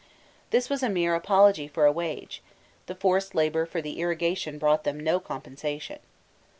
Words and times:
This 0.49 0.67
was 0.67 0.81
a 0.81 0.89
mere 0.89 1.13
apology 1.13 1.67
for 1.67 1.85
a 1.85 1.91
wage: 1.91 2.41
the 2.87 2.95
forced 2.95 3.35
labour 3.35 3.67
for 3.67 3.83
the 3.83 3.99
irrigation 3.99 4.57
brought 4.57 4.83
them 4.83 4.99
no 4.99 5.19
compensation. 5.19 5.99